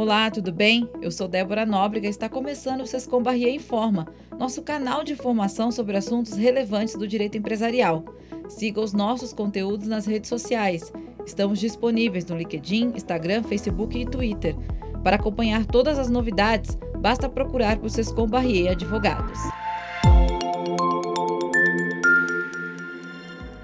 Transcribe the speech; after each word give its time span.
Olá, 0.00 0.30
tudo 0.30 0.52
bem? 0.52 0.88
Eu 1.02 1.10
sou 1.10 1.26
Débora 1.26 1.66
Nóbrega 1.66 2.06
e 2.06 2.10
está 2.10 2.28
começando 2.28 2.82
o 2.82 2.86
Sescom 2.86 3.20
Barrier 3.20 3.52
Informa, 3.52 4.06
nosso 4.38 4.62
canal 4.62 5.02
de 5.02 5.12
informação 5.12 5.72
sobre 5.72 5.96
assuntos 5.96 6.34
relevantes 6.34 6.94
do 6.94 7.08
direito 7.08 7.36
empresarial. 7.36 8.04
Siga 8.48 8.80
os 8.80 8.92
nossos 8.92 9.32
conteúdos 9.32 9.88
nas 9.88 10.06
redes 10.06 10.28
sociais. 10.28 10.92
Estamos 11.26 11.58
disponíveis 11.58 12.24
no 12.26 12.36
LinkedIn, 12.36 12.92
Instagram, 12.94 13.42
Facebook 13.42 13.98
e 13.98 14.06
Twitter. 14.06 14.54
Para 15.02 15.16
acompanhar 15.16 15.66
todas 15.66 15.98
as 15.98 16.08
novidades, 16.08 16.78
basta 17.00 17.28
procurar 17.28 17.76
por 17.78 17.90
Sescom 17.90 18.28
Barrier 18.28 18.70
Advogados. 18.70 19.40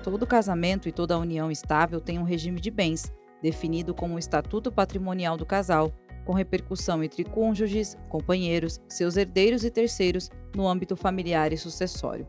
Todo 0.03 0.27
casamento 0.27 0.89
e 0.89 0.93
toda 0.93 1.17
união 1.17 1.49
estável 1.49 2.01
tem 2.01 2.19
um 2.19 2.25
regime 2.25 2.61
de 2.61 2.73
bens, 2.73 3.13
definido 3.41 3.95
como 3.95 4.17
o 4.17 4.19
Estatuto 4.19 4.73
Patrimonial 4.73 5.37
do 5.37 5.47
Casal, 5.47 5.93
com 6.25 6.33
repercussão 6.33 7.03
entre 7.03 7.25
cônjuges, 7.25 7.97
companheiros, 8.09 8.81
seus 8.89 9.17
herdeiros 9.17 9.65
e 9.65 9.71
terceiros 9.71 10.31
no 10.55 10.67
âmbito 10.67 10.97
familiar 10.97 11.53
e 11.53 11.57
sucessório. 11.57 12.27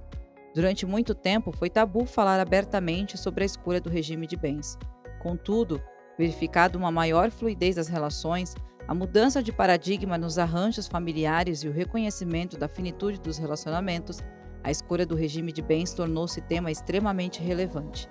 Durante 0.53 0.85
muito 0.85 1.13
tempo 1.13 1.51
foi 1.51 1.69
tabu 1.69 2.05
falar 2.05 2.39
abertamente 2.39 3.17
sobre 3.17 3.43
a 3.43 3.45
escolha 3.45 3.81
do 3.81 3.89
regime 3.89 4.25
de 4.25 4.37
bens. 4.37 4.77
Contudo, 5.21 5.81
verificado 6.17 6.77
uma 6.77 6.91
maior 6.91 7.29
fluidez 7.29 7.75
das 7.75 7.87
relações, 7.87 8.55
a 8.87 8.93
mudança 8.93 9.41
de 9.41 9.51
paradigma 9.51 10.17
nos 10.17 10.37
arranjos 10.37 10.87
familiares 10.87 11.63
e 11.63 11.67
o 11.67 11.71
reconhecimento 11.71 12.57
da 12.57 12.67
finitude 12.67 13.19
dos 13.19 13.37
relacionamentos, 13.37 14.21
a 14.63 14.71
escolha 14.71 15.05
do 15.05 15.15
regime 15.15 15.51
de 15.51 15.61
bens 15.61 15.93
tornou-se 15.93 16.39
tema 16.41 16.71
extremamente 16.71 17.41
relevante. 17.41 18.07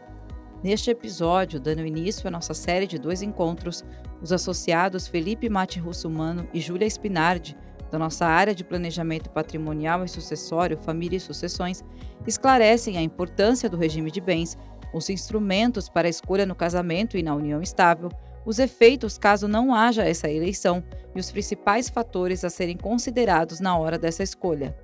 Neste 0.65 0.91
episódio, 0.91 1.61
dando 1.61 1.85
início 1.85 2.27
à 2.27 2.31
nossa 2.31 2.55
série 2.55 2.87
de 2.87 2.99
dois 2.99 3.21
encontros, 3.21 3.85
os 4.23 4.33
associados 4.33 5.07
Felipe 5.07 5.47
Mate 5.51 5.79
Russumano 5.79 6.49
e 6.55 6.59
Júlia 6.59 6.87
Spinardi, 6.87 7.55
da 7.91 7.99
nossa 7.99 8.25
área 8.25 8.55
de 8.55 8.65
planejamento 8.65 9.29
patrimonial 9.29 10.03
e 10.07 10.09
sucessório, 10.09 10.79
família 10.79 11.19
e 11.19 11.21
sucessões, 11.21 11.85
esclarecem 12.27 12.97
a 12.97 13.03
importância 13.03 13.69
do 13.69 13.77
regime 13.77 14.11
de 14.11 14.23
bens, 14.23 14.57
os 14.95 15.11
instrumentos 15.11 15.91
para 15.91 16.09
a 16.09 16.11
escolha 16.11 16.47
no 16.47 16.55
casamento 16.55 17.19
e 17.19 17.23
na 17.23 17.35
união 17.35 17.61
estável, 17.61 18.09
os 18.47 18.59
efeitos 18.59 19.19
caso 19.19 19.47
não 19.47 19.75
haja 19.75 20.03
essa 20.03 20.31
eleição 20.31 20.83
e 21.15 21.21
os 21.21 21.31
principais 21.31 21.91
fatores 21.91 22.43
a 22.43 22.49
serem 22.49 22.79
considerados 22.79 23.61
na 23.61 23.77
hora 23.77 23.99
dessa 23.99 24.23
escolha. 24.23 24.75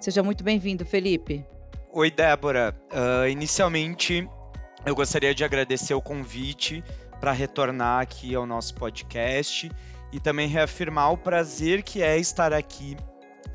Seja 0.00 0.22
muito 0.22 0.42
bem-vindo, 0.42 0.86
Felipe. 0.86 1.44
Oi, 1.92 2.10
Débora. 2.10 2.74
Uh, 2.90 3.28
inicialmente, 3.28 4.26
eu 4.86 4.94
gostaria 4.94 5.34
de 5.34 5.42
agradecer 5.42 5.94
o 5.94 6.00
convite 6.00 6.82
para 7.20 7.32
retornar 7.32 8.00
aqui 8.00 8.36
ao 8.36 8.46
nosso 8.46 8.72
podcast 8.76 9.68
e 10.12 10.20
também 10.20 10.46
reafirmar 10.46 11.12
o 11.12 11.18
prazer 11.18 11.82
que 11.82 12.02
é 12.02 12.16
estar 12.16 12.52
aqui 12.52 12.96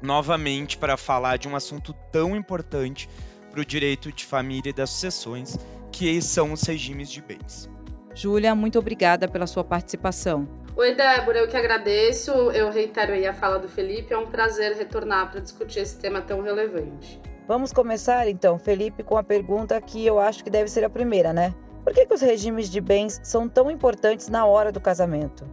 novamente 0.01 0.77
para 0.77 0.97
falar 0.97 1.37
de 1.37 1.47
um 1.47 1.55
assunto 1.55 1.93
tão 2.11 2.35
importante 2.35 3.09
para 3.49 3.61
o 3.61 3.65
direito 3.65 4.11
de 4.11 4.25
família 4.25 4.71
e 4.71 4.73
das 4.73 4.89
sucessões, 4.89 5.57
que 5.89 6.21
são 6.21 6.51
os 6.51 6.63
regimes 6.63 7.09
de 7.09 7.21
bens. 7.21 7.69
Júlia, 8.13 8.53
muito 8.53 8.77
obrigada 8.77 9.25
pela 9.25 9.47
sua 9.47 9.63
participação. 9.63 10.45
Oi, 10.75 10.95
Débora, 10.95 11.39
eu 11.39 11.47
que 11.47 11.55
agradeço. 11.55 12.31
Eu 12.51 12.69
reitero 12.71 13.13
aí 13.13 13.25
a 13.25 13.33
fala 13.33 13.57
do 13.57 13.69
Felipe. 13.69 14.13
É 14.13 14.17
um 14.17 14.27
prazer 14.27 14.75
retornar 14.75 15.31
para 15.31 15.39
discutir 15.39 15.79
esse 15.79 15.97
tema 15.97 16.21
tão 16.21 16.41
relevante. 16.41 17.21
Vamos 17.47 17.73
começar 17.73 18.27
então, 18.27 18.57
Felipe, 18.57 19.03
com 19.03 19.17
a 19.17 19.23
pergunta 19.23 19.79
que 19.81 20.05
eu 20.05 20.19
acho 20.19 20.43
que 20.43 20.49
deve 20.49 20.69
ser 20.69 20.83
a 20.83 20.89
primeira, 20.89 21.33
né? 21.33 21.53
Por 21.83 21.93
que, 21.93 22.05
que 22.05 22.13
os 22.13 22.21
regimes 22.21 22.69
de 22.69 22.79
bens 22.79 23.19
são 23.23 23.49
tão 23.49 23.69
importantes 23.71 24.29
na 24.29 24.45
hora 24.45 24.71
do 24.71 24.79
casamento? 24.79 25.45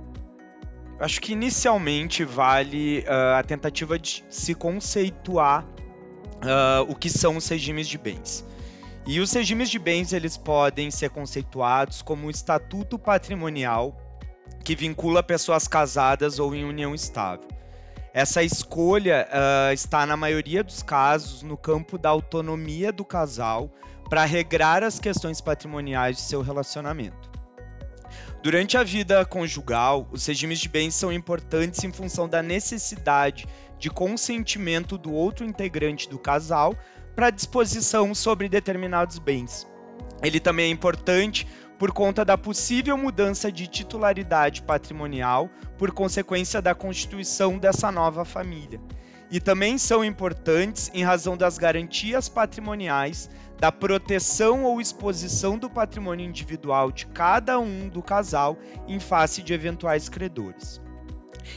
Acho 1.00 1.20
que 1.20 1.32
inicialmente 1.32 2.24
vale 2.24 3.00
uh, 3.00 3.38
a 3.38 3.42
tentativa 3.42 3.98
de 3.98 4.24
se 4.28 4.54
conceituar 4.54 5.64
uh, 5.64 6.82
o 6.88 6.94
que 6.94 7.08
são 7.08 7.36
os 7.36 7.48
regimes 7.48 7.88
de 7.88 7.96
bens. 7.96 8.44
E 9.06 9.20
os 9.20 9.32
regimes 9.32 9.70
de 9.70 9.78
bens 9.78 10.12
eles 10.12 10.36
podem 10.36 10.90
ser 10.90 11.10
conceituados 11.10 12.02
como 12.02 12.26
um 12.26 12.30
estatuto 12.30 12.98
patrimonial 12.98 13.96
que 14.62 14.76
vincula 14.76 15.22
pessoas 15.22 15.66
casadas 15.66 16.38
ou 16.38 16.54
em 16.54 16.64
união 16.64 16.94
estável. 16.94 17.48
Essa 18.12 18.42
escolha 18.42 19.28
uh, 19.28 19.72
está, 19.72 20.06
na 20.06 20.16
maioria 20.16 20.64
dos 20.64 20.82
casos, 20.82 21.42
no 21.42 21.56
campo 21.56 21.98
da 21.98 22.08
autonomia 22.08 22.90
do 22.90 23.04
casal 23.04 23.70
para 24.08 24.24
regrar 24.24 24.82
as 24.82 24.98
questões 24.98 25.40
patrimoniais 25.40 26.16
de 26.16 26.22
seu 26.22 26.40
relacionamento. 26.40 27.28
Durante 28.42 28.78
a 28.78 28.84
vida 28.84 29.24
conjugal, 29.24 30.08
os 30.10 30.24
regimes 30.24 30.60
de 30.60 30.68
bens 30.68 30.94
são 30.94 31.12
importantes 31.12 31.82
em 31.84 31.92
função 31.92 32.28
da 32.28 32.42
necessidade 32.42 33.46
de 33.78 33.90
consentimento 33.90 34.96
do 34.96 35.12
outro 35.12 35.44
integrante 35.44 36.08
do 36.08 36.18
casal 36.18 36.74
para 37.14 37.30
disposição 37.30 38.14
sobre 38.14 38.48
determinados 38.48 39.18
bens. 39.18 39.66
Ele 40.22 40.40
também 40.40 40.66
é 40.66 40.70
importante 40.70 41.46
por 41.78 41.92
conta 41.92 42.24
da 42.24 42.36
possível 42.36 42.98
mudança 42.98 43.52
de 43.52 43.66
titularidade 43.66 44.62
patrimonial 44.62 45.48
por 45.78 45.92
consequência 45.92 46.60
da 46.60 46.74
constituição 46.74 47.56
dessa 47.56 47.92
nova 47.92 48.24
família. 48.24 48.80
E 49.30 49.38
também 49.38 49.78
são 49.78 50.04
importantes 50.04 50.90
em 50.92 51.04
razão 51.04 51.36
das 51.36 51.56
garantias 51.56 52.28
patrimoniais, 52.28 53.30
da 53.58 53.70
proteção 53.70 54.64
ou 54.64 54.80
exposição 54.80 55.58
do 55.58 55.68
patrimônio 55.68 56.26
individual 56.26 56.90
de 56.90 57.06
cada 57.06 57.58
um 57.58 57.88
do 57.88 58.02
casal 58.02 58.58
em 58.86 58.98
face 58.98 59.42
de 59.42 59.52
eventuais 59.52 60.08
credores. 60.08 60.80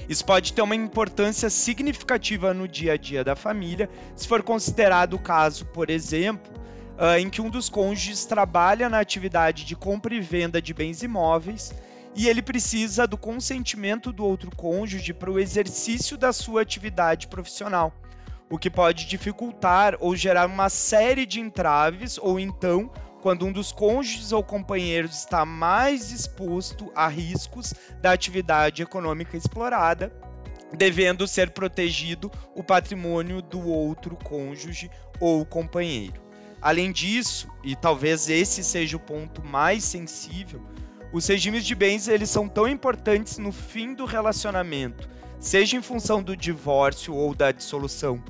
Isso 0.07 0.25
pode 0.25 0.53
ter 0.53 0.61
uma 0.61 0.75
importância 0.75 1.49
significativa 1.49 2.53
no 2.53 2.67
dia 2.67 2.93
a 2.93 2.97
dia 2.97 3.23
da 3.23 3.35
família, 3.35 3.89
se 4.15 4.27
for 4.27 4.41
considerado 4.41 5.13
o 5.13 5.19
caso, 5.19 5.65
por 5.67 5.89
exemplo, 5.89 6.60
uh, 6.97 7.17
em 7.19 7.29
que 7.29 7.41
um 7.41 7.49
dos 7.49 7.69
cônjuges 7.69 8.25
trabalha 8.25 8.89
na 8.89 8.99
atividade 8.99 9.65
de 9.65 9.75
compra 9.75 10.13
e 10.13 10.19
venda 10.19 10.61
de 10.61 10.73
bens 10.73 11.03
imóveis 11.03 11.73
e 12.15 12.27
ele 12.27 12.41
precisa 12.41 13.07
do 13.07 13.17
consentimento 13.17 14.11
do 14.11 14.25
outro 14.25 14.51
cônjuge 14.55 15.13
para 15.13 15.31
o 15.31 15.39
exercício 15.39 16.17
da 16.17 16.33
sua 16.33 16.61
atividade 16.61 17.27
profissional, 17.27 17.93
o 18.49 18.57
que 18.57 18.69
pode 18.69 19.05
dificultar 19.05 19.95
ou 19.99 20.15
gerar 20.15 20.47
uma 20.47 20.69
série 20.69 21.25
de 21.25 21.39
entraves, 21.39 22.17
ou 22.17 22.39
então, 22.39 22.91
quando 23.21 23.45
um 23.45 23.51
dos 23.51 23.71
cônjuges 23.71 24.31
ou 24.31 24.43
companheiros 24.43 25.19
está 25.19 25.45
mais 25.45 26.11
exposto 26.11 26.91
a 26.95 27.07
riscos 27.07 27.73
da 28.01 28.11
atividade 28.11 28.81
econômica 28.81 29.37
explorada, 29.37 30.11
devendo 30.75 31.27
ser 31.27 31.51
protegido 31.51 32.31
o 32.55 32.63
patrimônio 32.63 33.41
do 33.41 33.65
outro 33.67 34.17
cônjuge 34.17 34.89
ou 35.19 35.45
companheiro. 35.45 36.30
Além 36.61 36.91
disso, 36.91 37.49
e 37.63 37.75
talvez 37.75 38.29
esse 38.29 38.63
seja 38.63 38.95
o 38.95 38.99
ponto 38.99 39.43
mais 39.43 39.83
sensível, 39.83 40.61
os 41.11 41.25
regimes 41.27 41.65
de 41.65 41.73
bens 41.73 42.07
eles 42.07 42.29
são 42.29 42.47
tão 42.47 42.67
importantes 42.67 43.39
no 43.39 43.51
fim 43.51 43.95
do 43.95 44.05
relacionamento, 44.05 45.09
seja 45.39 45.75
em 45.75 45.81
função 45.81 46.21
do 46.21 46.37
divórcio 46.37 47.15
ou 47.15 47.33
da 47.33 47.51
dissolução 47.51 48.23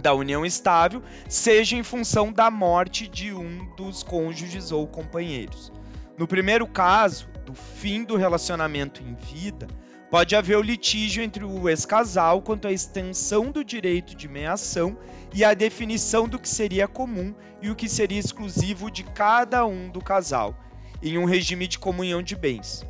da 0.00 0.14
união 0.14 0.44
estável, 0.44 1.02
seja 1.28 1.76
em 1.76 1.82
função 1.82 2.32
da 2.32 2.50
morte 2.50 3.08
de 3.08 3.32
um 3.32 3.74
dos 3.74 4.02
cônjuges 4.02 4.70
ou 4.70 4.86
companheiros. 4.86 5.72
No 6.18 6.26
primeiro 6.26 6.66
caso, 6.66 7.28
do 7.44 7.54
fim 7.54 8.04
do 8.04 8.16
relacionamento 8.16 9.02
em 9.02 9.14
vida, 9.14 9.66
pode 10.12 10.36
haver 10.36 10.58
o 10.58 10.62
litígio 10.62 11.22
entre 11.22 11.42
o 11.42 11.70
ex-casal 11.70 12.42
quanto 12.42 12.68
à 12.68 12.70
extensão 12.70 13.50
do 13.50 13.64
direito 13.64 14.14
de 14.14 14.28
meação 14.28 14.94
e 15.32 15.42
a 15.42 15.54
definição 15.54 16.28
do 16.28 16.38
que 16.38 16.50
seria 16.50 16.86
comum 16.86 17.34
e 17.62 17.70
o 17.70 17.74
que 17.74 17.88
seria 17.88 18.20
exclusivo 18.20 18.90
de 18.90 19.04
cada 19.04 19.64
um 19.64 19.88
do 19.88 20.02
casal, 20.02 20.54
em 21.02 21.16
um 21.16 21.24
regime 21.24 21.66
de 21.66 21.78
comunhão 21.78 22.22
de 22.22 22.36
bens. 22.36 22.84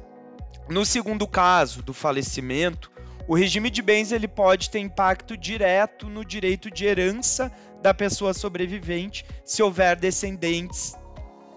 No 0.69 0.85
segundo 0.85 1.25
caso, 1.29 1.81
do 1.81 1.95
falecimento, 1.95 2.91
o 3.29 3.37
regime 3.37 3.71
de 3.71 3.83
bens 3.83 4.11
ele 4.11 4.27
pode 4.27 4.69
ter 4.69 4.81
impacto 4.81 5.37
direto 5.37 6.09
no 6.09 6.25
direito 6.25 6.73
de 6.73 6.87
herança 6.87 7.53
da 7.81 7.95
pessoa 7.95 8.35
sobrevivente, 8.35 9.25
se 9.45 9.63
houver 9.63 9.95
descendentes 9.95 10.97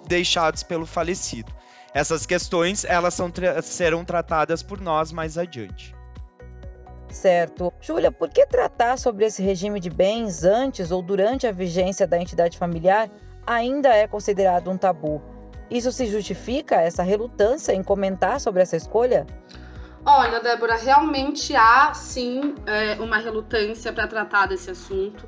deixados 0.08 0.62
pelo 0.62 0.86
falecido. 0.86 1.52
Essas 1.96 2.26
questões 2.26 2.84
elas 2.84 3.14
são, 3.14 3.32
serão 3.64 4.04
tratadas 4.04 4.62
por 4.62 4.82
nós 4.82 5.14
mais 5.14 5.38
adiante. 5.38 5.96
Certo. 7.08 7.72
Júlia, 7.80 8.12
por 8.12 8.30
que 8.30 8.46
tratar 8.46 8.98
sobre 8.98 9.24
esse 9.24 9.42
regime 9.42 9.80
de 9.80 9.90
bens 9.90 10.44
antes 10.44 10.92
ou 10.92 11.02
durante 11.02 11.48
a 11.48 11.54
vigência 11.54 12.06
da 12.06 12.20
entidade 12.20 12.58
familiar 12.58 13.10
ainda 13.48 13.96
é 13.96 14.06
considerado 14.08 14.70
um 14.70 14.78
tabu? 14.78 15.22
Isso 15.72 15.90
se 15.90 16.08
justifica, 16.08 16.76
essa 16.76 17.02
relutância 17.02 17.72
em 17.72 17.82
comentar 17.82 18.42
sobre 18.42 18.62
essa 18.62 18.76
escolha? 18.76 19.26
Olha, 20.06 20.42
Débora, 20.42 20.76
realmente 20.76 21.56
há 21.56 21.94
sim 21.94 22.56
é, 22.66 23.02
uma 23.02 23.20
relutância 23.20 23.94
para 23.94 24.06
tratar 24.06 24.48
desse 24.48 24.70
assunto. 24.70 25.26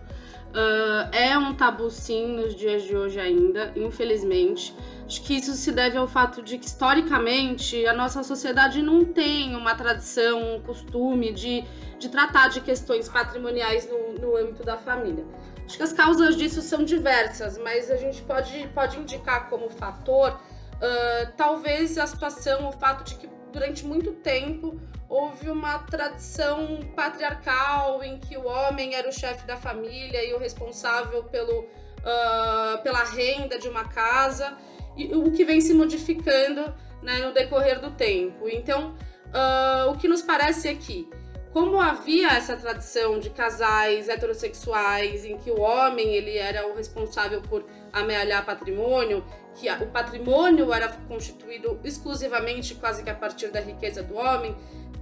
Uh, 0.48 1.16
é 1.16 1.38
um 1.38 1.54
tabu 1.54 1.90
sim 1.90 2.36
nos 2.36 2.56
dias 2.56 2.84
de 2.84 2.96
hoje 2.96 3.19
ainda, 3.19 3.72
infelizmente. 3.75 4.75
Acho 5.07 5.21
que 5.21 5.36
isso 5.36 5.54
se 5.54 5.71
deve 5.71 5.98
ao 5.98 6.06
fato 6.06 6.44
de 6.44 6.57
que, 6.57 6.65
historicamente, 6.65 7.88
a 7.88 7.94
nossa 7.94 8.21
sociedade 8.24 8.81
não 8.81 9.06
tem 9.06 9.56
uma 9.56 9.74
tradição, 9.74 10.57
um 10.57 10.62
costume 10.62 11.31
de, 11.31 11.63
de 11.98 12.09
tratar 12.09 12.50
de 12.50 12.59
questões 12.59 13.07
patrimoniais 13.07 13.89
no, 13.89 14.19
no 14.19 14.36
âmbito 14.36 14.63
da 14.63 14.77
família. 14.77 15.24
Acho 15.65 15.77
que 15.77 15.83
as 15.83 15.94
causas 15.94 16.36
disso 16.36 16.62
são 16.62 16.83
diversas, 16.83 17.57
mas 17.57 17.89
a 17.89 17.95
gente 17.95 18.21
pode, 18.21 18.68
pode 18.75 18.98
indicar 18.98 19.50
como 19.50 19.69
fator, 19.69 20.31
uh, 20.31 21.31
talvez 21.38 21.98
a 21.98 22.06
situação, 22.06 22.68
o 22.68 22.74
fato 22.74 23.06
de 23.06 23.15
que 23.15 23.30
durante 23.54 23.86
muito 23.86 24.12
tempo 24.12 24.77
houve 25.07 25.50
uma 25.50 25.80
tradição 25.80 26.81
patriarcal 26.98 28.04
em 28.04 28.19
que 28.19 28.38
o 28.38 28.45
homem 28.45 28.94
era 28.94 29.07
o 29.07 29.12
chefe 29.12 29.48
da 29.48 29.56
família 29.56 30.21
e 30.25 30.33
o 30.33 30.38
responsável 30.38 31.24
pelo, 31.24 31.62
uh, 31.62 32.83
pela 32.83 33.06
renda 33.06 33.57
de 33.57 33.69
uma 33.69 33.86
casa, 33.86 34.57
e 34.97 35.13
o 35.13 35.31
que 35.31 35.45
vem 35.45 35.61
se 35.61 35.73
modificando 35.73 36.73
né, 37.01 37.19
no 37.19 37.33
decorrer 37.33 37.79
do 37.79 37.91
tempo. 37.91 38.49
Então, 38.49 38.95
uh, 39.27 39.91
o 39.91 39.97
que 39.97 40.07
nos 40.07 40.21
parece 40.21 40.67
é 40.67 40.73
que, 40.73 41.07
como 41.53 41.79
havia 41.79 42.29
essa 42.29 42.55
tradição 42.55 43.19
de 43.19 43.29
casais 43.29 44.09
heterossexuais 44.09 45.23
em 45.23 45.38
que 45.38 45.51
o 45.51 45.61
homem 45.61 46.13
ele 46.13 46.38
era 46.38 46.67
o 46.67 46.75
responsável 46.75 47.41
por 47.41 47.65
amealhar 47.94 48.45
patrimônio, 48.45 49.23
que 49.55 49.69
o 49.71 49.88
patrimônio 49.88 50.73
era 50.73 50.89
constituído 51.07 51.79
exclusivamente 51.83 52.75
quase 52.75 53.03
que 53.03 53.09
a 53.09 53.15
partir 53.15 53.47
da 53.47 53.59
riqueza 53.59 54.03
do 54.03 54.15
homem, 54.15 54.55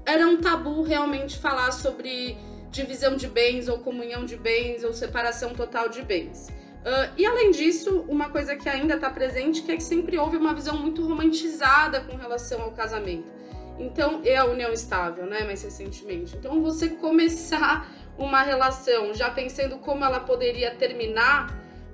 era 0.05 0.27
um 0.27 0.37
tabu 0.37 0.83
realmente 0.83 1.37
falar 1.37 1.71
sobre 1.71 2.37
divisão 2.69 3.15
de 3.15 3.27
bens 3.27 3.67
ou 3.67 3.79
comunhão 3.79 4.25
de 4.25 4.35
bens 4.35 4.83
ou 4.83 4.93
separação 4.93 5.53
total 5.53 5.89
de 5.89 6.01
bens. 6.01 6.49
Uh, 6.85 7.11
e 7.17 7.25
além 7.25 7.49
disso, 7.49 8.05
uma 8.07 8.29
coisa 8.29 8.55
que 8.55 8.69
ainda 8.69 8.93
está 8.93 9.09
presente 9.09 9.63
que 9.63 9.71
é 9.71 9.75
que 9.75 9.83
sempre 9.83 10.19
houve 10.19 10.37
uma 10.37 10.53
visão 10.53 10.77
muito 10.77 11.03
romantizada 11.03 12.01
com 12.01 12.15
relação 12.15 12.61
ao 12.61 12.71
casamento. 12.73 13.33
Então, 13.79 14.21
e 14.23 14.35
a 14.35 14.45
união 14.45 14.71
estável, 14.71 15.25
né, 15.25 15.43
mais 15.43 15.63
recentemente. 15.63 16.37
Então, 16.37 16.61
você 16.61 16.89
começar 16.89 17.89
uma 18.17 18.43
relação 18.43 19.15
já 19.15 19.31
pensando 19.31 19.79
como 19.79 20.05
ela 20.05 20.19
poderia 20.19 20.75
terminar, 20.75 21.47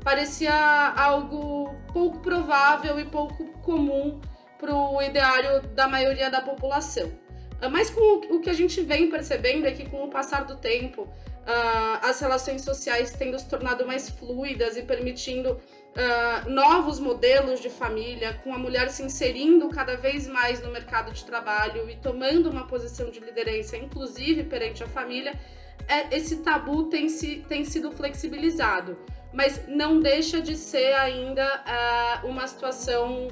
parecia 0.03 0.53
algo 0.53 1.73
pouco 1.93 2.19
provável 2.19 2.99
e 2.99 3.05
pouco 3.05 3.45
comum 3.61 4.19
para 4.59 4.75
o 4.75 5.01
ideário 5.01 5.61
da 5.69 5.87
maioria 5.87 6.29
da 6.29 6.41
população. 6.41 7.11
Ah, 7.61 7.69
mas 7.69 7.89
com 7.89 8.35
o 8.35 8.41
que 8.41 8.49
a 8.49 8.53
gente 8.53 8.81
vem 8.81 9.09
percebendo 9.09 9.65
é 9.67 9.71
que 9.71 9.87
com 9.89 10.03
o 10.03 10.09
passar 10.09 10.45
do 10.45 10.57
tempo, 10.57 11.07
uh, 11.41 12.05
as 12.05 12.19
relações 12.19 12.63
sociais 12.63 13.11
tendo 13.11 13.37
se 13.37 13.47
tornado 13.47 13.85
mais 13.85 14.09
fluidas 14.09 14.77
e 14.77 14.83
permitindo 14.83 15.53
uh, 15.53 16.49
novos 16.49 16.99
modelos 16.99 17.59
de 17.59 17.69
família, 17.69 18.39
com 18.43 18.53
a 18.53 18.57
mulher 18.57 18.89
se 18.89 19.03
inserindo 19.03 19.69
cada 19.69 19.95
vez 19.95 20.27
mais 20.27 20.61
no 20.61 20.71
mercado 20.71 21.11
de 21.11 21.23
trabalho 21.25 21.89
e 21.89 21.95
tomando 21.95 22.49
uma 22.49 22.67
posição 22.67 23.09
de 23.09 23.19
liderança, 23.19 23.77
inclusive 23.77 24.43
perante 24.43 24.83
a 24.83 24.87
família, 24.87 25.33
é, 25.87 26.15
esse 26.15 26.37
tabu 26.37 26.85
tem, 26.85 27.09
se, 27.09 27.43
tem 27.47 27.65
sido 27.65 27.91
flexibilizado. 27.91 28.97
Mas 29.33 29.65
não 29.67 29.99
deixa 29.99 30.41
de 30.41 30.57
ser 30.57 30.93
ainda 30.93 31.45
uh, 32.23 32.27
uma 32.27 32.45
situação 32.45 33.29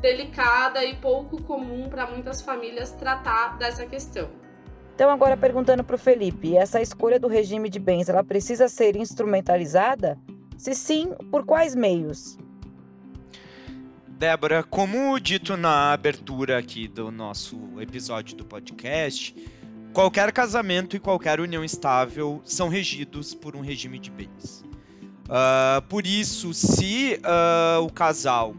delicada 0.00 0.84
e 0.84 0.96
pouco 0.96 1.42
comum 1.42 1.88
para 1.88 2.06
muitas 2.06 2.42
famílias 2.42 2.90
tratar 2.90 3.56
dessa 3.58 3.86
questão. 3.86 4.41
Então 5.02 5.10
agora 5.10 5.36
perguntando 5.36 5.82
para 5.82 5.96
o 5.96 5.98
Felipe, 5.98 6.56
essa 6.56 6.80
escolha 6.80 7.18
do 7.18 7.26
regime 7.26 7.68
de 7.68 7.80
bens, 7.80 8.08
ela 8.08 8.22
precisa 8.22 8.68
ser 8.68 8.94
instrumentalizada? 8.94 10.16
Se 10.56 10.76
sim, 10.76 11.12
por 11.28 11.44
quais 11.44 11.74
meios? 11.74 12.38
Débora, 14.06 14.62
como 14.62 15.18
dito 15.18 15.56
na 15.56 15.92
abertura 15.92 16.56
aqui 16.56 16.86
do 16.86 17.10
nosso 17.10 17.58
episódio 17.80 18.36
do 18.36 18.44
podcast, 18.44 19.34
qualquer 19.92 20.30
casamento 20.30 20.94
e 20.94 21.00
qualquer 21.00 21.40
união 21.40 21.64
estável 21.64 22.40
são 22.44 22.68
regidos 22.68 23.34
por 23.34 23.56
um 23.56 23.60
regime 23.60 23.98
de 23.98 24.08
bens. 24.08 24.64
Uh, 25.24 25.82
por 25.88 26.06
isso, 26.06 26.54
se 26.54 27.18
uh, 27.24 27.82
o 27.82 27.92
casal 27.92 28.54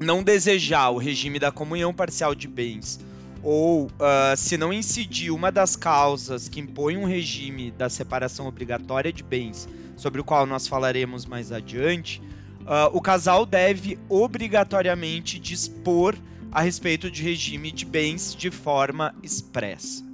não 0.00 0.22
desejar 0.22 0.88
o 0.88 0.96
regime 0.96 1.38
da 1.38 1.52
comunhão 1.52 1.92
parcial 1.92 2.34
de 2.34 2.48
bens 2.48 2.98
ou 3.46 3.84
uh, 3.84 4.36
se 4.36 4.58
não 4.58 4.72
incidir 4.72 5.30
uma 5.30 5.52
das 5.52 5.76
causas 5.76 6.48
que 6.48 6.58
impõe 6.58 6.96
um 6.96 7.04
regime 7.04 7.70
da 7.70 7.88
separação 7.88 8.48
obrigatória 8.48 9.12
de 9.12 9.22
bens, 9.22 9.68
sobre 9.96 10.20
o 10.20 10.24
qual 10.24 10.46
nós 10.46 10.66
falaremos 10.66 11.24
mais 11.24 11.52
adiante, 11.52 12.20
uh, 12.62 12.90
o 12.92 13.00
casal 13.00 13.46
deve 13.46 14.00
obrigatoriamente 14.08 15.38
dispor 15.38 16.16
a 16.50 16.60
respeito 16.60 17.08
de 17.08 17.22
regime 17.22 17.70
de 17.70 17.84
bens 17.84 18.34
de 18.34 18.50
forma 18.50 19.14
expressa. 19.22 20.04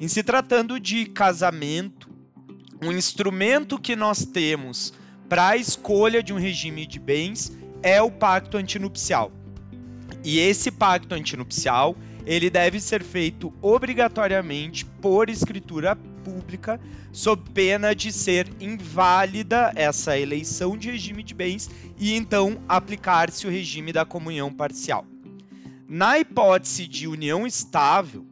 Em 0.00 0.08
se 0.08 0.24
tratando 0.24 0.80
de 0.80 1.06
casamento, 1.06 2.10
um 2.82 2.90
instrumento 2.90 3.78
que 3.78 3.94
nós 3.94 4.24
temos 4.24 4.92
para 5.28 5.50
a 5.50 5.56
escolha 5.56 6.20
de 6.20 6.32
um 6.32 6.36
regime 6.36 6.84
de 6.84 6.98
bens 6.98 7.56
é 7.80 8.02
o 8.02 8.10
pacto 8.10 8.56
antinupcial. 8.56 9.30
E 10.24 10.40
esse 10.40 10.70
pacto 10.72 11.14
antinupcial, 11.14 11.96
ele 12.26 12.48
deve 12.48 12.80
ser 12.80 13.02
feito 13.02 13.52
obrigatoriamente 13.60 14.84
por 14.84 15.28
escritura 15.28 15.96
pública, 16.24 16.80
sob 17.10 17.50
pena 17.50 17.94
de 17.94 18.12
ser 18.12 18.48
inválida 18.60 19.72
essa 19.74 20.18
eleição 20.18 20.76
de 20.76 20.90
regime 20.90 21.22
de 21.22 21.34
bens 21.34 21.68
e 21.98 22.14
então 22.14 22.60
aplicar-se 22.68 23.46
o 23.46 23.50
regime 23.50 23.92
da 23.92 24.04
comunhão 24.04 24.52
parcial. 24.52 25.04
Na 25.88 26.18
hipótese 26.18 26.86
de 26.86 27.06
união 27.06 27.46
estável, 27.46 28.24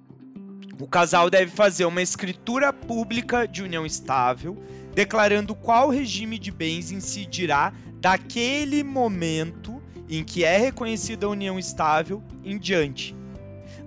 o 0.81 0.87
casal 0.87 1.29
deve 1.29 1.51
fazer 1.51 1.85
uma 1.85 2.01
escritura 2.01 2.73
pública 2.73 3.47
de 3.47 3.63
união 3.63 3.85
estável, 3.85 4.57
declarando 4.95 5.55
qual 5.55 5.91
regime 5.91 6.39
de 6.39 6.51
bens 6.51 6.91
incidirá 6.91 7.73
daquele 8.01 8.83
momento 8.83 9.81
em 10.09 10.25
que 10.25 10.43
é 10.43 10.57
reconhecida 10.57 11.27
a 11.27 11.31
união 11.31 11.59
estável 11.59 12.23
em 12.43 12.59
diante, 12.59 13.15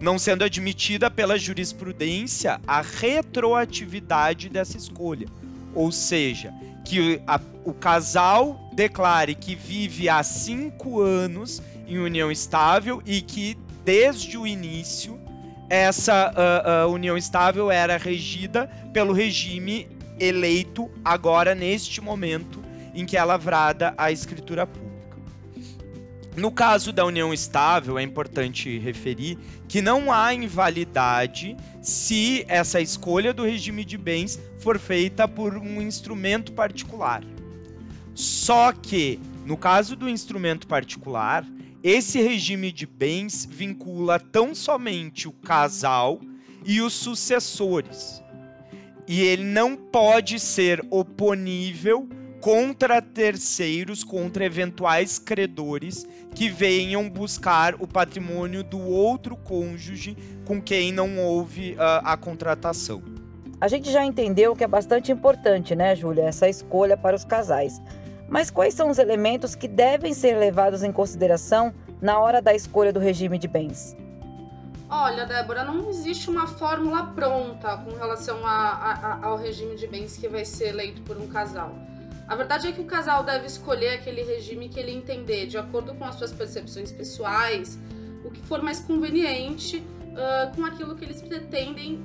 não 0.04 0.20
sendo 0.20 0.44
admitida 0.44 1.10
pela 1.10 1.40
jurisprudência 1.40 2.60
a 2.68 2.82
retroatividade 2.82 4.50
dessa 4.50 4.76
escolha. 4.76 5.28
Ou 5.74 5.94
seja, 5.94 6.54
que 6.84 7.22
a, 7.26 7.40
o 7.64 7.74
casal 7.74 8.70
declare 8.74 9.34
que 9.34 9.56
vive 9.56 10.10
há 10.10 10.22
cinco 10.22 11.00
anos 11.00 11.64
em 11.88 11.98
união 11.98 12.30
estável 12.30 13.02
e 13.06 13.22
que 13.22 13.58
desde 13.86 14.38
o 14.38 14.46
início 14.46 15.18
essa 15.70 16.34
uh, 16.34 16.90
uh, 16.90 16.94
união 16.94 17.18
estável 17.18 17.72
era 17.72 17.96
regida 17.98 18.70
pelo 18.92 19.14
regime 19.14 19.88
eleito 20.20 20.92
agora 21.04 21.56
neste 21.56 22.02
momento 22.02 22.62
em 22.94 23.06
que 23.06 23.16
é 23.16 23.24
lavrada 23.24 23.94
a 23.98 24.12
escritura 24.12 24.68
pública. 24.68 24.93
No 26.36 26.52
caso 26.52 26.92
da 26.92 27.06
união 27.06 27.32
estável, 27.32 28.00
é 28.00 28.02
importante 28.02 28.80
referir 28.80 29.38
que 29.68 29.84
não 29.84 30.12
há 30.12 30.34
invalidade 30.34 31.56
se 31.80 32.44
essa 32.48 32.82
escolha 32.82 33.32
do 33.32 33.44
regime 33.44 33.86
de 33.86 34.00
bens 34.00 34.40
for 34.58 34.80
feita 34.80 35.28
por 35.28 35.56
um 35.56 35.80
instrumento 35.80 36.52
particular. 36.52 37.24
Só 38.16 38.72
que, 38.72 39.20
no 39.46 39.56
caso 39.56 39.96
do 39.96 40.10
instrumento 40.10 40.66
particular, 40.66 41.46
esse 41.84 42.20
regime 42.20 42.72
de 42.72 42.88
bens 42.88 43.46
vincula 43.46 44.20
tão 44.20 44.56
somente 44.56 45.28
o 45.28 45.32
casal 45.32 46.20
e 46.66 46.82
os 46.82 46.94
sucessores. 46.94 48.24
E 49.08 49.22
ele 49.22 49.44
não 49.44 49.76
pode 49.76 50.40
ser 50.40 50.84
oponível 50.90 52.10
contra 52.44 53.02
terceiros, 53.02 54.04
contra 54.04 54.44
eventuais 54.44 55.18
credores 55.18 56.06
que 56.36 56.50
venham 56.50 57.10
buscar 57.10 57.74
o 57.76 57.88
patrimônio 57.88 58.62
do 58.66 58.82
outro 58.82 59.38
cônjuge 59.38 60.18
com 60.46 60.62
quem 60.62 60.92
não 60.92 61.18
houve 61.20 61.72
uh, 61.76 62.04
a 62.04 62.18
contratação. 62.18 63.02
A 63.62 63.70
gente 63.70 63.90
já 63.90 64.04
entendeu 64.04 64.54
que 64.58 64.64
é 64.66 64.68
bastante 64.68 65.10
importante, 65.10 65.74
né, 65.74 65.96
Júlia, 65.96 66.24
essa 66.24 66.50
escolha 66.50 66.98
para 66.98 67.16
os 67.16 67.24
casais. 67.24 67.82
Mas 68.28 68.52
quais 68.52 68.74
são 68.74 68.90
os 68.90 68.98
elementos 68.98 69.56
que 69.56 69.70
devem 69.70 70.14
ser 70.14 70.36
levados 70.36 70.84
em 70.84 70.92
consideração 70.92 71.74
na 72.02 72.20
hora 72.20 72.42
da 72.42 72.54
escolha 72.54 72.92
do 72.92 73.00
regime 73.00 73.40
de 73.40 73.48
bens? 73.48 73.96
Olha, 74.90 75.26
Débora, 75.26 75.64
não 75.64 75.90
existe 75.90 76.30
uma 76.30 76.46
fórmula 76.46 77.06
pronta 77.16 77.78
com 77.78 77.96
relação 77.96 78.46
a, 78.46 78.52
a, 78.52 79.26
ao 79.28 79.38
regime 79.38 79.78
de 79.78 79.88
bens 79.88 80.18
que 80.18 80.28
vai 80.28 80.44
ser 80.44 80.68
eleito 80.68 81.02
por 81.04 81.16
um 81.18 81.28
casal. 81.28 81.74
A 82.28 82.36
verdade 82.36 82.68
é 82.68 82.72
que 82.72 82.82
o 82.82 82.86
casal 82.86 83.24
deve 83.24 83.46
escolher 83.46 83.90
aquele 83.90 84.24
regime 84.24 84.70
que 84.70 84.80
ele 84.80 84.92
entender, 84.92 85.48
de 85.48 85.58
acordo 85.58 85.94
com 85.96 86.06
as 86.06 86.16
suas 86.16 86.32
percepções 86.32 86.92
pessoais, 86.92 87.80
o 88.24 88.32
que 88.32 88.42
for 88.42 88.62
mais 88.62 88.80
conveniente 88.80 89.78
uh, 89.78 90.56
com 90.56 90.66
aquilo 90.66 90.96
que 90.96 91.04
eles 91.04 91.22
pretendem, 91.22 92.04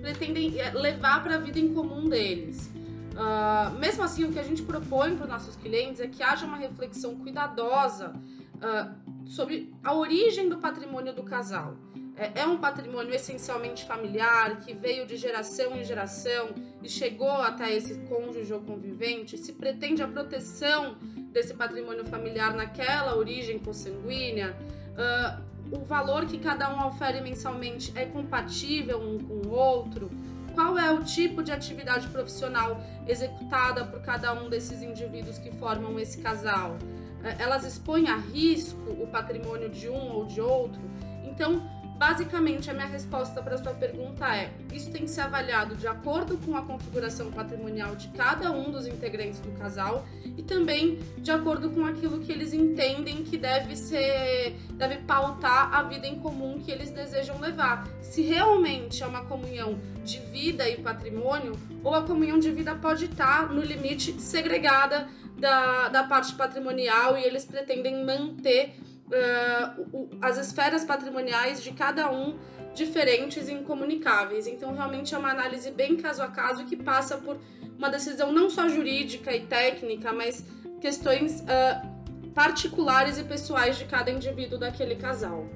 pretendem 0.00 0.58
eh, 0.58 0.70
levar 0.72 1.22
para 1.22 1.34
a 1.34 1.38
vida 1.38 1.58
em 1.58 1.74
comum 1.74 2.08
deles. 2.08 2.70
Uh, 3.12 3.78
mesmo 3.78 4.02
assim, 4.02 4.24
o 4.24 4.32
que 4.32 4.38
a 4.38 4.42
gente 4.42 4.62
propõe 4.62 5.16
para 5.16 5.24
os 5.24 5.30
nossos 5.30 5.56
clientes 5.56 6.00
é 6.00 6.06
que 6.06 6.22
haja 6.22 6.46
uma 6.46 6.56
reflexão 6.56 7.16
cuidadosa 7.16 8.12
uh, 8.56 9.28
sobre 9.28 9.74
a 9.82 9.94
origem 9.94 10.48
do 10.48 10.58
patrimônio 10.58 11.12
do 11.12 11.22
casal. 11.22 11.76
É, 12.16 12.42
é, 12.42 12.46
um 12.46 12.58
patrimônio 12.58 13.14
essencialmente 13.14 13.84
familiar, 13.84 14.60
que 14.60 14.74
veio 14.74 15.06
de 15.06 15.16
geração 15.16 15.76
em 15.76 15.84
geração 15.84 16.50
e 16.82 16.88
chegou 16.88 17.30
até 17.30 17.74
esse 17.74 17.94
cônjuge 18.00 18.52
ou 18.52 18.60
convivente. 18.60 19.38
Se 19.38 19.52
pretende 19.52 20.02
a 20.02 20.08
proteção 20.08 20.96
desse 21.32 21.54
patrimônio 21.54 22.04
familiar 22.04 22.54
naquela 22.54 23.16
origem 23.16 23.58
consanguínea. 23.58 24.54
Uh, 24.92 25.52
o 25.74 25.84
valor 25.86 26.26
que 26.26 26.38
cada 26.38 26.68
um 26.74 26.86
ofere 26.86 27.22
mensalmente 27.22 27.92
é 27.96 28.04
compatível 28.04 29.00
um 29.00 29.18
com 29.18 29.48
o 29.48 29.50
outro 29.50 30.10
qual 30.54 30.78
é 30.78 30.90
o 30.90 31.02
tipo 31.02 31.42
de 31.42 31.50
atividade 31.50 32.08
profissional 32.08 32.80
executada 33.06 33.84
por 33.84 34.00
cada 34.00 34.32
um 34.32 34.48
desses 34.48 34.82
indivíduos 34.82 35.38
que 35.38 35.50
formam 35.52 35.98
esse 35.98 36.18
casal. 36.18 36.76
É, 37.24 37.42
elas 37.42 37.64
expõem 37.64 38.08
a 38.08 38.16
risco 38.16 38.90
o 38.90 39.06
patrimônio 39.06 39.68
de 39.68 39.88
um 39.88 40.12
ou 40.12 40.26
de 40.26 40.40
outro. 40.40 40.80
Então, 41.24 41.62
Basicamente, 42.02 42.68
a 42.68 42.74
minha 42.74 42.88
resposta 42.88 43.40
para 43.40 43.56
sua 43.56 43.74
pergunta 43.74 44.26
é: 44.34 44.50
isso 44.72 44.90
tem 44.90 45.02
que 45.02 45.08
ser 45.08 45.20
avaliado 45.20 45.76
de 45.76 45.86
acordo 45.86 46.36
com 46.36 46.56
a 46.56 46.62
configuração 46.62 47.30
patrimonial 47.30 47.94
de 47.94 48.08
cada 48.08 48.50
um 48.50 48.72
dos 48.72 48.88
integrantes 48.88 49.38
do 49.38 49.52
casal 49.52 50.04
e 50.36 50.42
também 50.42 50.98
de 51.18 51.30
acordo 51.30 51.70
com 51.70 51.86
aquilo 51.86 52.18
que 52.18 52.32
eles 52.32 52.52
entendem 52.52 53.22
que 53.22 53.38
deve 53.38 53.76
ser, 53.76 54.56
deve 54.72 54.96
pautar 54.96 55.72
a 55.72 55.84
vida 55.84 56.04
em 56.04 56.18
comum 56.18 56.60
que 56.60 56.72
eles 56.72 56.90
desejam 56.90 57.38
levar. 57.38 57.86
Se 58.00 58.20
realmente 58.20 59.00
é 59.00 59.06
uma 59.06 59.24
comunhão 59.26 59.78
de 60.04 60.18
vida 60.18 60.68
e 60.68 60.78
patrimônio, 60.78 61.52
ou 61.84 61.94
a 61.94 62.02
comunhão 62.02 62.40
de 62.40 62.50
vida 62.50 62.74
pode 62.74 63.04
estar 63.04 63.48
no 63.48 63.62
limite 63.62 64.20
segregada 64.20 65.06
da, 65.38 65.88
da 65.88 66.02
parte 66.02 66.34
patrimonial 66.34 67.16
e 67.16 67.22
eles 67.22 67.44
pretendem 67.44 68.04
manter 68.04 68.74
uh, 69.12 70.08
as 70.20 70.38
esferas 70.38 70.84
patrimoniais 70.84 71.62
de 71.62 71.72
cada 71.72 72.10
um 72.10 72.38
diferentes 72.74 73.48
e 73.48 73.52
incomunicáveis. 73.52 74.46
Então, 74.46 74.74
realmente 74.74 75.14
é 75.14 75.18
uma 75.18 75.30
análise 75.30 75.70
bem 75.70 75.96
caso 75.96 76.22
a 76.22 76.28
caso 76.28 76.64
que 76.64 76.76
passa 76.76 77.18
por 77.18 77.38
uma 77.76 77.90
decisão 77.90 78.32
não 78.32 78.48
só 78.48 78.68
jurídica 78.68 79.34
e 79.34 79.46
técnica, 79.46 80.12
mas 80.12 80.44
questões 80.80 81.40
uh, 81.40 82.30
particulares 82.34 83.18
e 83.18 83.24
pessoais 83.24 83.78
de 83.78 83.84
cada 83.84 84.10
indivíduo 84.10 84.58
daquele 84.58 84.96
casal. 84.96 85.46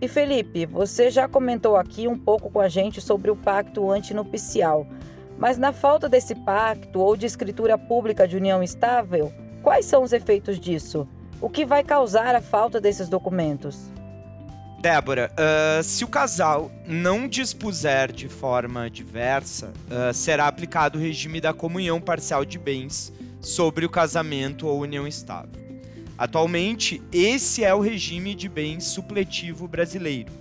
E 0.00 0.08
Felipe, 0.08 0.66
você 0.66 1.10
já 1.10 1.28
comentou 1.28 1.76
aqui 1.76 2.08
um 2.08 2.18
pouco 2.18 2.50
com 2.50 2.60
a 2.60 2.68
gente 2.68 3.00
sobre 3.00 3.30
o 3.30 3.36
pacto 3.36 3.90
antinupcial. 3.90 4.86
Mas 5.38 5.58
na 5.58 5.72
falta 5.72 6.08
desse 6.08 6.34
pacto 6.34 7.00
ou 7.00 7.16
de 7.16 7.26
escritura 7.26 7.78
pública 7.78 8.26
de 8.26 8.36
união 8.36 8.62
estável, 8.62 9.32
quais 9.62 9.84
são 9.84 10.02
os 10.02 10.12
efeitos 10.12 10.58
disso? 10.58 11.06
O 11.42 11.50
que 11.50 11.66
vai 11.66 11.82
causar 11.82 12.36
a 12.36 12.40
falta 12.40 12.80
desses 12.80 13.08
documentos? 13.08 13.90
Débora, 14.80 15.28
uh, 15.32 15.82
se 15.82 16.04
o 16.04 16.08
casal 16.08 16.70
não 16.86 17.26
dispuser 17.26 18.12
de 18.12 18.28
forma 18.28 18.88
diversa, 18.88 19.72
uh, 19.90 20.14
será 20.14 20.46
aplicado 20.46 20.96
o 20.96 21.02
regime 21.02 21.40
da 21.40 21.52
comunhão 21.52 22.00
parcial 22.00 22.44
de 22.44 22.60
bens 22.60 23.12
sobre 23.40 23.84
o 23.84 23.90
casamento 23.90 24.68
ou 24.68 24.80
união 24.80 25.04
estável. 25.04 25.60
Atualmente, 26.16 27.02
esse 27.12 27.64
é 27.64 27.74
o 27.74 27.80
regime 27.80 28.36
de 28.36 28.48
bens 28.48 28.84
supletivo 28.84 29.66
brasileiro. 29.66 30.32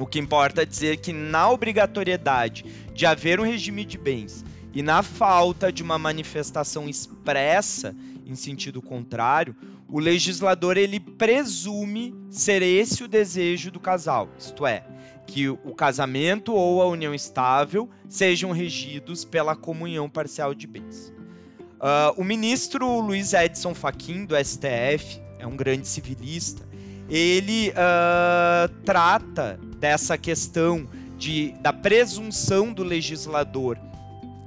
O 0.00 0.04
que 0.06 0.18
importa 0.18 0.62
é 0.62 0.66
dizer 0.66 0.96
que, 0.96 1.12
na 1.12 1.48
obrigatoriedade 1.48 2.64
de 2.92 3.06
haver 3.06 3.38
um 3.38 3.44
regime 3.44 3.84
de 3.84 3.96
bens 3.96 4.44
e 4.74 4.82
na 4.82 5.00
falta 5.00 5.70
de 5.70 5.80
uma 5.80 5.96
manifestação 5.96 6.88
expressa 6.88 7.94
em 8.26 8.34
sentido 8.34 8.80
contrário, 8.80 9.54
o 9.94 10.00
legislador 10.00 10.76
ele 10.76 10.98
presume 10.98 12.12
ser 12.28 12.62
esse 12.62 13.04
o 13.04 13.06
desejo 13.06 13.70
do 13.70 13.78
casal, 13.78 14.28
isto 14.36 14.66
é, 14.66 14.82
que 15.24 15.48
o 15.48 15.72
casamento 15.72 16.52
ou 16.52 16.82
a 16.82 16.88
união 16.88 17.14
estável 17.14 17.88
sejam 18.08 18.50
regidos 18.50 19.24
pela 19.24 19.54
comunhão 19.54 20.10
parcial 20.10 20.52
de 20.52 20.66
bens. 20.66 21.14
Uh, 21.74 22.20
o 22.20 22.24
ministro 22.24 22.98
Luiz 22.98 23.34
Edson 23.34 23.72
Fachin, 23.72 24.24
do 24.24 24.34
STF, 24.34 25.22
é 25.38 25.46
um 25.46 25.54
grande 25.54 25.86
civilista, 25.86 26.68
ele 27.08 27.70
uh, 27.70 28.68
trata 28.84 29.60
dessa 29.78 30.18
questão 30.18 30.88
de, 31.16 31.52
da 31.60 31.72
presunção 31.72 32.72
do 32.72 32.82
legislador 32.82 33.78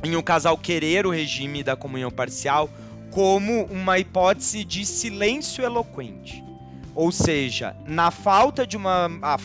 em 0.04 0.13
o 0.13 0.20
um 0.20 0.22
casal 0.22 0.58
querer 0.58 1.06
o 1.06 1.10
regime 1.10 1.63
da 1.63 1.77
comunhão 1.77 2.12
parcial 2.12 2.70
como 3.18 3.64
uma 3.64 3.98
hipótese 3.98 4.64
de 4.64 4.86
silêncio 4.86 5.64
eloquente. 5.64 6.46
Ou 6.94 7.12
seja, 7.12 7.76
na 7.88 8.12
falta 8.12 8.66
de 8.68 8.78
uma 8.78 9.10
a, 9.24 9.40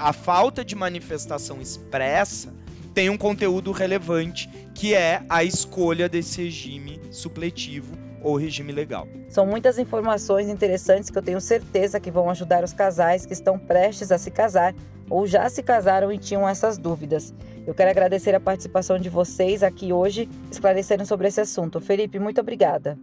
a, 0.00 0.12
falta 0.12 0.64
de 0.64 0.74
manifestação 0.74 1.60
expressa 1.60 2.52
tem 2.92 3.08
um 3.08 3.16
conteúdo 3.16 3.70
relevante 3.70 4.50
que 4.74 4.92
é 4.92 5.22
a 5.28 5.44
escolha 5.44 6.08
desse 6.08 6.42
regime 6.42 7.00
supletivo 7.12 7.96
ou 8.24 8.36
regime 8.36 8.72
legal. 8.72 9.06
São 9.28 9.46
muitas 9.46 9.78
informações 9.78 10.48
interessantes 10.48 11.08
que 11.08 11.16
eu 11.16 11.22
tenho 11.22 11.40
certeza 11.40 12.00
que 12.00 12.10
vão 12.10 12.28
ajudar 12.28 12.64
os 12.64 12.72
casais 12.72 13.24
que 13.24 13.32
estão 13.32 13.56
prestes 13.56 14.10
a 14.10 14.18
se 14.18 14.32
casar 14.32 14.74
ou 15.08 15.28
já 15.28 15.48
se 15.48 15.62
casaram 15.62 16.10
e 16.10 16.18
tinham 16.18 16.48
essas 16.48 16.76
dúvidas. 16.76 17.32
Eu 17.64 17.72
quero 17.72 17.90
agradecer 17.90 18.34
a 18.34 18.40
participação 18.40 18.98
de 18.98 19.08
vocês 19.08 19.62
aqui 19.62 19.92
hoje, 19.92 20.28
esclarecendo 20.50 21.06
sobre 21.06 21.28
esse 21.28 21.40
assunto. 21.40 21.80
Felipe, 21.80 22.18
muito 22.18 22.40
obrigada. 22.40 22.98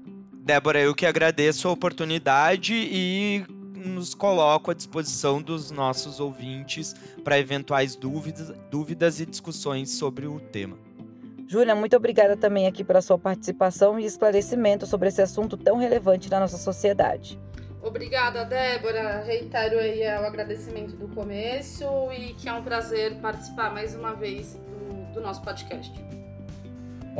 Débora, 0.49 0.79
eu 0.79 0.95
que 0.95 1.05
agradeço 1.05 1.67
a 1.67 1.71
oportunidade 1.71 2.73
e 2.73 3.45
nos 3.75 4.15
coloco 4.15 4.71
à 4.71 4.73
disposição 4.73 5.39
dos 5.39 5.69
nossos 5.69 6.19
ouvintes 6.19 6.95
para 7.23 7.37
eventuais 7.37 7.95
dúvidas, 7.95 8.51
dúvidas 8.71 9.19
e 9.19 9.27
discussões 9.27 9.91
sobre 9.91 10.25
o 10.25 10.39
tema. 10.39 10.75
Júlia, 11.47 11.75
muito 11.75 11.95
obrigada 11.95 12.35
também 12.35 12.65
aqui 12.65 12.83
pela 12.83 12.99
sua 12.99 13.15
participação 13.15 13.99
e 13.99 14.05
esclarecimento 14.05 14.87
sobre 14.87 15.09
esse 15.09 15.21
assunto 15.21 15.55
tão 15.55 15.77
relevante 15.77 16.31
na 16.31 16.39
nossa 16.39 16.57
sociedade. 16.57 17.39
Obrigada, 17.83 18.43
Débora. 18.43 19.21
Reitero 19.21 19.77
aí 19.77 20.01
o 20.01 20.25
agradecimento 20.25 20.95
do 20.95 21.07
começo 21.09 21.85
e 22.11 22.33
que 22.33 22.49
é 22.49 22.53
um 22.53 22.63
prazer 22.63 23.13
participar 23.21 23.71
mais 23.71 23.93
uma 23.93 24.15
vez 24.15 24.55
do, 24.55 25.13
do 25.13 25.21
nosso 25.21 25.43
podcast. 25.43 25.93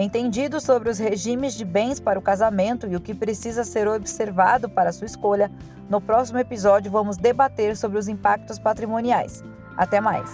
Entendido 0.01 0.61
sobre 0.61 0.89
os 0.89 0.97
regimes 0.97 1.55
de 1.55 1.65
bens 1.65 1.99
para 1.99 2.17
o 2.17 2.21
casamento 2.21 2.87
e 2.87 2.95
o 2.95 3.01
que 3.01 3.13
precisa 3.13 3.65
ser 3.65 3.85
observado 3.85 4.69
para 4.69 4.93
sua 4.93 5.05
escolha, 5.05 5.51
no 5.89 5.99
próximo 5.99 6.39
episódio 6.39 6.89
vamos 6.89 7.17
debater 7.17 7.75
sobre 7.75 7.99
os 7.99 8.07
impactos 8.07 8.57
patrimoniais. 8.57 9.43
Até 9.75 9.99
mais! 9.99 10.31